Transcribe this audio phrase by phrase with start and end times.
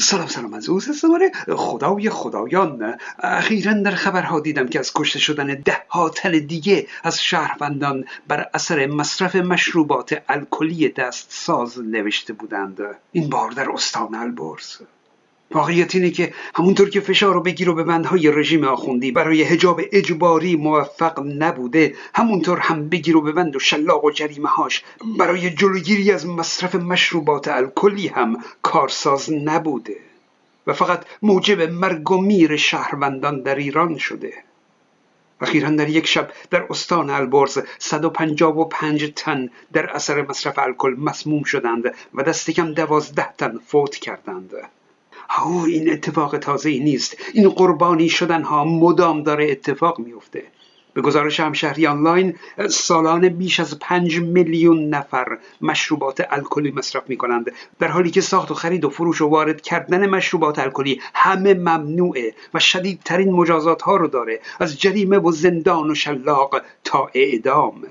[0.00, 2.98] سلام سلام از اوز دوباره خدای خدایان.
[3.18, 8.50] اخیرا در خبرها دیدم که از کشته شدن ده ها تن دیگه از شهروندان بر
[8.54, 12.78] اثر مصرف مشروبات الکلی دست ساز نوشته بودند.
[13.12, 14.76] این بار در استان البرز.
[15.50, 19.80] واقعیت اینه که همونطور که فشار و بگیر و به بندهای رژیم آخوندی برای هجاب
[19.92, 24.84] اجباری موفق نبوده همونطور هم بگیر و بند و شلاق و جریمه هاش
[25.18, 29.96] برای جلوگیری از مصرف مشروبات الکلی هم کارساز نبوده
[30.66, 34.32] و فقط موجب مرگ و میر شهروندان در ایران شده.
[35.40, 41.94] اخیرا در یک شب در استان البرز 155 تن در اثر مصرف الکل مسموم شدند
[42.14, 44.52] و دست کم دوازده تن فوت کردند.
[45.44, 47.16] او این اتفاق تازه نیست.
[47.34, 50.42] این قربانی شدن ها مدام داره اتفاق میفته
[50.98, 52.34] به گزارش همشهری آنلاین
[52.70, 58.50] سالانه بیش از پنج میلیون نفر مشروبات الکلی مصرف می کنند در حالی که ساخت
[58.50, 63.96] و خرید و فروش و وارد کردن مشروبات الکلی همه ممنوعه و شدیدترین مجازات ها
[63.96, 64.40] رو داره.
[64.60, 67.86] از جریمه و زندان و شلاق تا اعدام.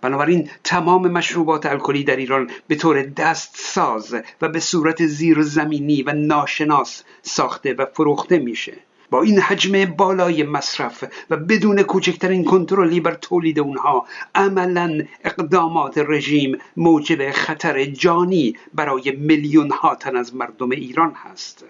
[0.00, 6.12] بنابراین تمام مشروبات الکلی در ایران به طور دست ساز و به صورت زیرزمینی و
[6.12, 8.74] ناشناس ساخته و فروخته میشه.
[9.10, 16.58] با این حجم بالای مصرف و بدون کوچکترین کنترلی بر تولید اونها عملا اقدامات رژیم
[16.76, 21.64] موجب خطر جانی برای میلیون ها تن از مردم ایران هست.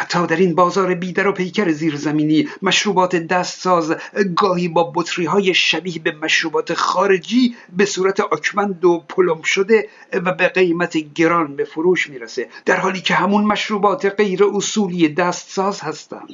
[0.00, 3.96] حتی در این بازار بیدر و پیکر زیرزمینی مشروبات دستساز
[4.36, 10.32] گاهی با بطری های شبیه به مشروبات خارجی به صورت آکمند و پلم شده و
[10.32, 16.28] به قیمت گران به فروش می‌رسه در حالی که همون مشروبات غیر اصولی دستساز هستند.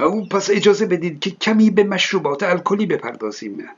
[0.00, 3.68] او پس اجازه بدید که کمی به مشروبات الکلی بپردازیم.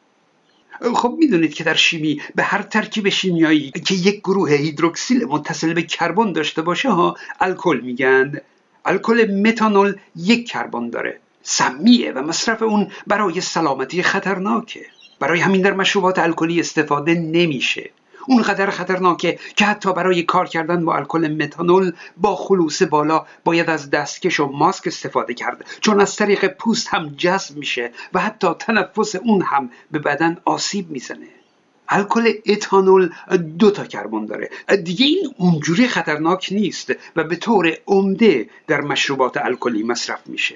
[0.95, 5.83] خب می‌دونید که در شیمی به هر ترکیب شیمیایی که یک گروه هیدروکسیل متصل به
[5.83, 8.41] کربن داشته باشه ها الکل میگن.
[8.85, 14.87] الکل متانول یک کربن داره سمیه و مصرف اون برای سلامتی خطرناکه.
[15.21, 17.91] برای همین در مشروبات الکلی استفاده نمیشه.
[18.29, 23.91] اونقدر خطرناکه که حتی برای کار کردن با الکل متانول با خلوص بالا باید از
[23.91, 29.15] دستکش و ماسک استفاده کرد چون از طریق پوست هم جذب میشه و حتی تنفس
[29.17, 31.44] اون هم به بدن آسیب می‌زنه.
[31.89, 33.11] الکل اتانول
[33.59, 34.51] دو تا کربن داره.
[34.85, 40.55] دیگه این اونجوری خطرناک نیست و به طور عمده در مشروبات الکلی مصرف میشه.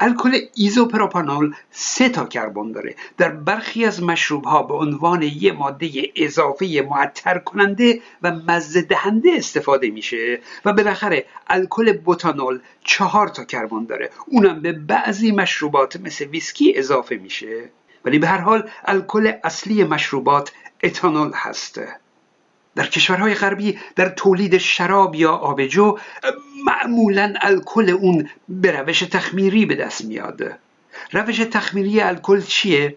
[0.00, 2.94] الکل ایزوپروپانول سه تا کربن داره.
[3.18, 9.30] در برخی از مشروب ها به عنوان یه ماده اضافه معطر کننده و مزه دهنده
[9.34, 14.10] استفاده میشه و بالاخره الکل بوتانول چهار تا کربن داره.
[14.26, 17.70] اونم به بعضی مشروبات مثل ویسکی اضافه میشه.
[18.06, 20.52] ولی به هر حال الکل اصلی مشروبات
[20.82, 21.80] اتانول هست
[22.76, 25.98] در کشورهای غربی در تولید شراب یا آبجو
[26.64, 30.58] معمولا الکل اون به روش تخمیری به دست میاد.
[31.12, 32.96] روش تخمیری الکل چیه؟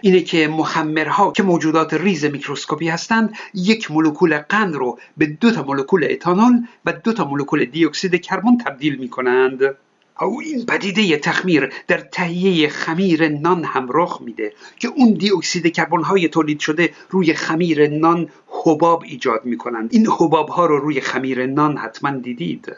[0.00, 5.62] اینه که مخمرها که موجودات ریز میکروسکوپی هستند یک مولکول قند رو به دو تا
[5.62, 9.76] مولکول اتانول و دو تا مولکول دی اکسید کربن تبدیل می کنند
[10.24, 15.72] او این پدیده تخمیر در تهیه خمیر نان هم رخ میده که اون دی اکسید
[15.72, 19.88] کربن های تولید شده روی خمیر نان حباب ایجاد می‌کنند.
[19.92, 22.76] این حباب ها رو روی خمیر نان حتما دیدید؟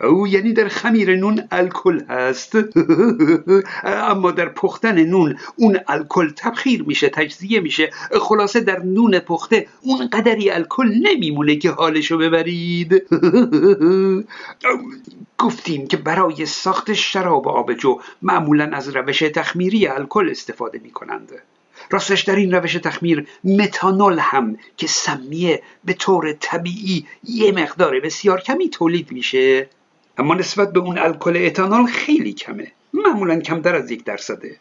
[0.00, 2.56] او یعنی در خمیر نون الکل هست.
[3.84, 7.90] اما در پختن نون اون الکل تبخیر میشه تجزیه میشه.
[8.20, 13.02] خلاصه در نون پخته اون قدری الکل نمیمونه که حالشو ببرید.
[15.38, 21.32] گفتیم که برای ساخت شراب آبجو معمولا از روش تخمیری الکل استفاده می‌کنند.
[21.90, 28.40] راستش در این روش تخمیر متانول هم که سمیه به طور طبیعی یه مقدار بسیار
[28.40, 29.68] کمی تولید میشه.
[30.18, 32.72] اما نسبت به اون الکل اتانول خیلی کمه.
[32.92, 34.56] معمولا کمتر از یک درصده.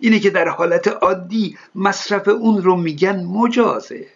[0.00, 4.06] اینه که در حالت عادی مصرف اون رو میگن مجازه.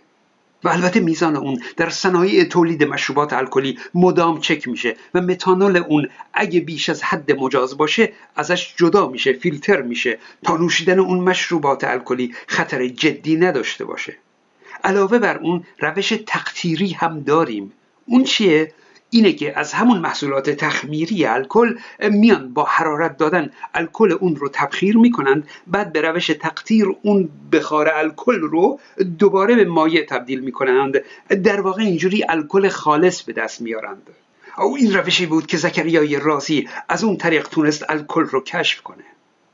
[0.65, 6.09] و البته میزان اون در صنایع تولید مشروبات الکلی مدام چک میشه و متانول اون
[6.35, 10.19] اگه بیش از حد مجاز باشه ازش جدا میشه فیلتر میشه.
[10.45, 14.17] تا نوشیدن اون مشروبات الکلی خطر جدی نداشته باشه.
[14.85, 17.73] علاوه بر اون روش تقطیری هم داریم.
[18.07, 18.73] اون چیه؟
[19.11, 21.75] اینه که از همون محصولات تخمیری الکل
[22.11, 27.91] میان با حرارت دادن الکل اون رو تبخیر می‌کنند بعد به روش تقطیر اون بخار
[27.95, 28.81] الکل رو
[29.19, 30.97] دوباره به مایع تبدیل می‌کنند.
[31.45, 34.11] در واقع اینجوری الکل خالص به دست میارند.
[34.59, 39.05] او این روشی بود که زکریای رازی از اون طریق تونست الکل رو کشف کنه.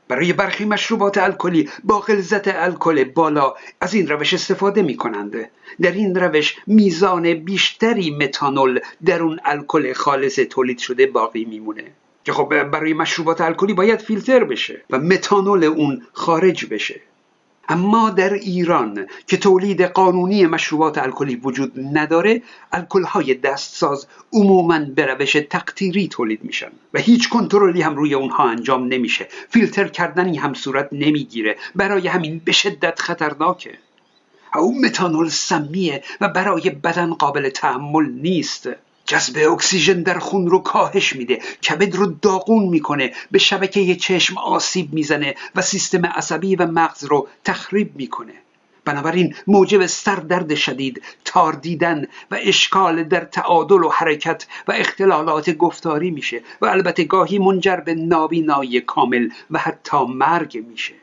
[0.07, 5.49] برای برخی مشروبات الکلی با غلظت الکل بالا از این روش استفاده می کنند.
[5.81, 11.83] در این روش میزان بیشتری متانول در اون الکل خالص تولید شده باقی میمونه
[12.23, 17.01] که خب برای مشروبات الکلی باید فیلتر بشه و متانول اون خارج بشه
[17.69, 22.41] اما در ایران که تولید قانونی مشروبات الکلی وجود نداره
[22.71, 28.49] الکل های دستساز عموما به روش تقطیری تولید میشن و هیچ کنترلی هم روی اونها
[28.49, 29.27] انجام نمیشه.
[29.49, 31.57] فیلتر کردنی هم صورت نمی‌گیره.
[31.75, 33.77] برای همین به شدت خطرناکه.
[34.55, 38.69] او متانول سمیه و برای بدن قابل تحمل نیست.
[39.07, 41.39] جذب اکسیژن در خون رو کاهش میده.
[41.63, 43.13] کبد رو داغون می‌کنه.
[43.31, 48.33] به شبکه چشم آسیب می‌زنه و سیستم عصبی و مغز رو تخریب می‌کنه.
[48.85, 56.11] بنابراین موجب سردرد شدید تار دیدن و اشکال در تعادل و حرکت و اختلالات گفتاری
[56.11, 60.93] میشه و البته گاهی منجر به نابینایی کامل و حتی مرگ میشه.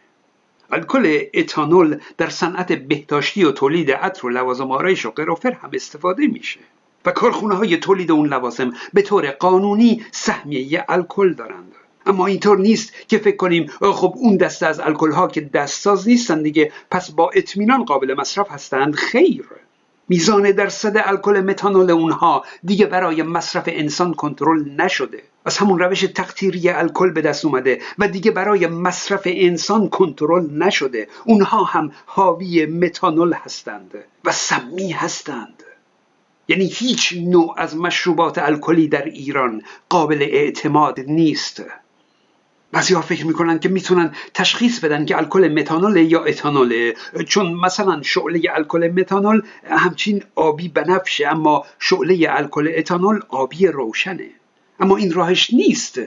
[0.71, 6.27] الکل اتانول در صنعت بهداشتی و تولید عطر و لوازم آرایش و قرافر هم استفاده
[6.27, 6.61] میشه.
[7.07, 11.73] و کارخونه های تولید اون لوازم به طور قانونی سهمیه الکل دارند.
[12.07, 16.43] اما اینطور نیست که فکر کنیم خب اون دسته از الکل ها که دستساز نیستن
[16.43, 18.95] دیگه پس با اطمینان قابل مصرف هستند.
[18.95, 19.45] خیر.
[20.09, 25.23] میزان درصد الکل متانول اونها دیگه برای مصرف انسان کنترل نشده.
[25.45, 31.09] از همون روش تقطیری الکل به دست اومده و دیگه برای مصرف انسان کنترل نشده.
[31.25, 35.64] اونها هم حاوی متانول هستند و سمی هستند.
[36.49, 41.63] یعنی هیچ نوع از مشروبات الکلی در ایران قابل اعتماد نیست.
[42.73, 46.93] بعضی ها فکر می‌کنن که می‌تونن تشخیص بدن که الکل متانول یا اتانول
[47.29, 54.31] چون مثلا شعله الکل متانول همچین آبی بنفشه اما شعله الکل اتانول آبی روشنه.
[54.81, 56.01] اما این راهش نیست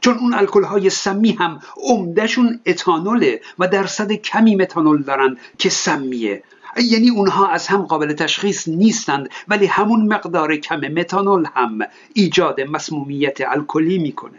[0.00, 6.42] چون اون الکل های سمی هم عمدهشون اتانوله و درصد کمی متانول دارن که سمیه.
[6.82, 11.78] یعنی اونها از هم قابل تشخیص نیستند ولی همون مقدار کم متانول هم
[12.14, 14.38] ایجاد مسمومیت الکلی می‌کنه.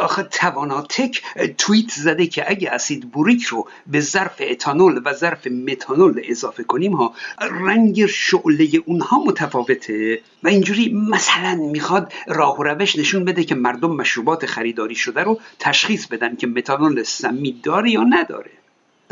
[0.00, 1.22] آخه تواناتک
[1.58, 6.92] توییت زده که اگه اسید بوریک رو به ظرف اتانول و ظرف متانول اضافه کنیم
[6.92, 13.54] ها رنگ شعله اونها متفاوته و اینجوری مثلا می‌خواد راه و روش نشون بده که
[13.54, 18.50] مردم مشروبات خریداری شده رو تشخیص بدن که متانول سمی داره یا نداره.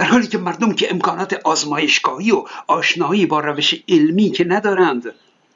[0.00, 5.14] در حالی که مردم که امکانات آزمایشگاهی و آشنایی با روش علمی که ندارند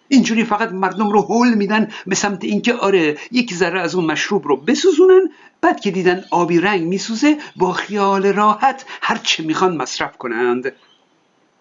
[0.09, 4.49] اینجوری فقط مردم رو حول میدن به سمت اینکه آره یک ذره از اون مشروب
[4.49, 5.31] رو بسوزونن
[5.61, 10.73] بعد که دیدن آبی رنگ میسوزه با خیال راحت هر چه می‌خوان مصرف کنند.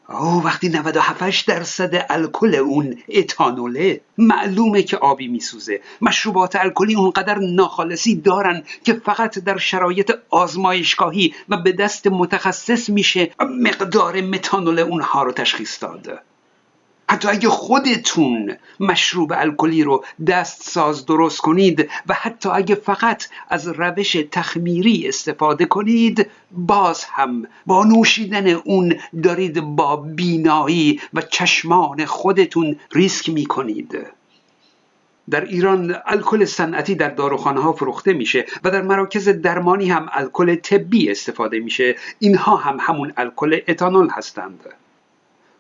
[0.10, 5.82] او وقتی 97 درصد الکل اون اتانوله معلومه که آبی میسوزه.
[6.02, 13.32] مشروبات الکلی اونقدر ناخالصی دارن که فقط در شرایط آزمایشگاهی و به دست متخصص میشه
[13.40, 16.20] مقدار متانول اونها رو تشخیص داد
[17.24, 23.68] حتی اگه خودتون مشروب الکلی رو دست ساز درست کنید و حتی اگه فقط از
[23.68, 32.76] روش تخمیری استفاده کنید باز هم با نوشیدن اون دارید با بینایی و چشمان خودتون
[32.92, 34.08] ریسک می کنید
[35.30, 40.56] در ایران الکل صنعتی در داروخانه ها فروخته میشه و در مراکز درمانی هم الکل
[40.56, 41.96] طبی استفاده میشه.
[42.20, 44.60] اینها هم همون الکل اتانول هستند.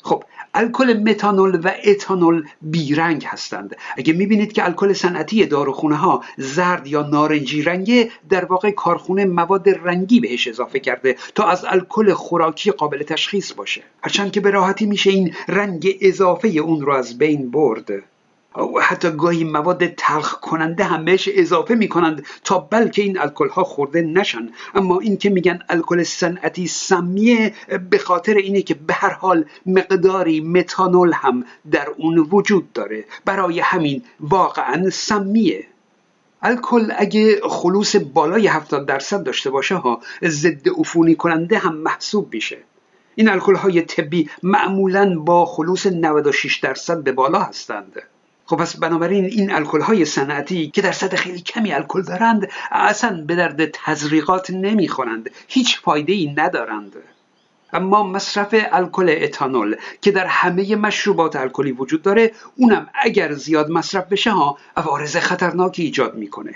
[0.03, 0.23] خب
[0.53, 3.75] الکل متانول و اتانول بیرنگ هستند.
[3.97, 9.69] اگه می‌بینید که الکل صنعتی داروخونه ها زرد یا نارنجی رنگه در واقع کارخونه مواد
[9.69, 13.83] رنگی بهش اضافه کرده تا از الکل خوراکی قابل تشخیص باشه.
[14.03, 18.03] هرچند که به راحتی میشه این رنگ اضافه اون رو از بین برد.
[18.81, 23.63] حتی گاهی مواد تلخ کننده هم بهش اضافه می کنند تا بلکه این الکل ها
[23.63, 24.49] خورده نشن.
[24.75, 27.53] اما این که میگن الکل صنعتی سمیه
[27.89, 33.05] به خاطر اینه که به هر حال مقداری متانول هم در اون وجود داره.
[33.25, 35.67] برای همین واقعا سمیه.
[36.41, 42.57] الکل اگه خلوص بالای 70 درصد داشته باشه ها ضد عفونی کننده هم محسوب میشه.
[43.15, 48.01] این الکل های طبی معمولا با خلوص 96 درصد به بالا هستند.
[48.53, 53.35] خب پس بنابراین این الکل های صنعتی که درصد خیلی کمی الکل دارند اصلا به
[53.35, 55.29] درد تزریقات نمی‌خورند.
[55.47, 56.95] هیچ فایده ای ندارند.
[57.73, 64.07] اما مصرف الکل اتانول که در همه مشروبات الکلی وجود داره اونم اگر زیاد مصرف
[64.07, 66.55] بشه ها عوارض خطرناکی ایجاد می‌کنه.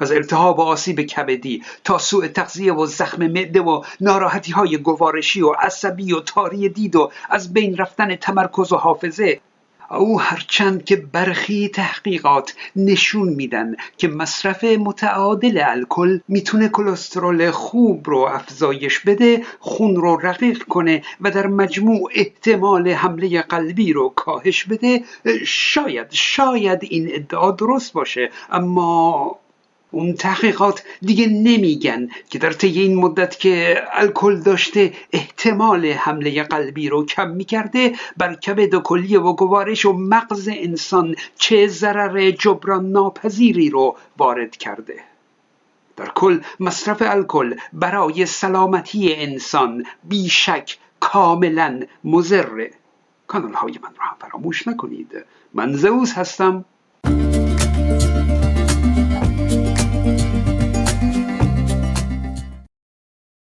[0.00, 5.42] از التهاب و آسیب کبدی تا سوء تغذیه و زخم معده و ناراحتی های گوارشی
[5.42, 9.40] و عصبی و تاری دید و از بین رفتن تمرکز و حافظه
[9.90, 18.18] او هرچند که برخی تحقیقات نشون میدن که مصرف متعادل الکل می‌تونه کلسترول خوب رو
[18.18, 25.04] افزایش بده خون رو رقیق کنه و در مجموع احتمال حمله قلبی رو کاهش بده
[25.46, 29.38] شاید شاید این ادعا درست باشه اما
[29.90, 36.88] اون تحقیقات دیگه نمیگن که در طی این مدت که الکل داشته احتمال حمله قلبی
[36.88, 42.90] رو کم می‌کرده بر کبد و کلیه و گوارش و مغز انسان چه ضرر جبران
[42.90, 45.00] ناپذیری رو وارد کرده.
[45.96, 52.70] در کل مصرف الکل برای سلامتی انسان بیشک کاملا مزره
[53.26, 55.24] کانال های من رو هم فراموش نکنید.
[55.54, 56.64] من زوز هستم.